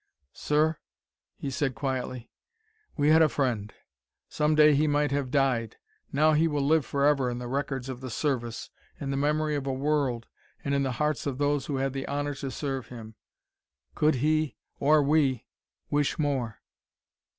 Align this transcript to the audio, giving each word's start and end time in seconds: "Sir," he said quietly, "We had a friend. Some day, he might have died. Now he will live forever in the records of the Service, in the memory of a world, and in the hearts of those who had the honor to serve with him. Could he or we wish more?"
"Sir," 0.33 0.77
he 1.37 1.51
said 1.51 1.75
quietly, 1.75 2.31
"We 2.97 3.09
had 3.09 3.21
a 3.21 3.29
friend. 3.29 3.71
Some 4.29 4.55
day, 4.55 4.73
he 4.73 4.87
might 4.87 5.11
have 5.11 5.29
died. 5.29 5.77
Now 6.11 6.33
he 6.33 6.47
will 6.47 6.63
live 6.65 6.87
forever 6.87 7.29
in 7.29 7.37
the 7.37 7.47
records 7.47 7.87
of 7.87 8.01
the 8.01 8.09
Service, 8.09 8.71
in 8.99 9.11
the 9.11 9.15
memory 9.15 9.55
of 9.55 9.67
a 9.67 9.71
world, 9.73 10.25
and 10.63 10.73
in 10.73 10.81
the 10.81 10.93
hearts 10.93 11.27
of 11.27 11.37
those 11.37 11.67
who 11.67 11.75
had 11.75 11.93
the 11.93 12.07
honor 12.07 12.33
to 12.33 12.49
serve 12.49 12.89
with 12.89 12.97
him. 12.97 13.13
Could 13.93 14.15
he 14.25 14.57
or 14.79 15.03
we 15.03 15.45
wish 15.91 16.17
more?" 16.17 16.63